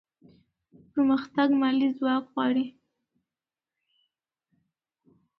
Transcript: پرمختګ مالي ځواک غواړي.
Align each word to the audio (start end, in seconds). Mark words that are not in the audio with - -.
پرمختګ 0.91 1.49
مالي 1.59 1.89
ځواک 1.97 2.25
غواړي. 2.33 2.65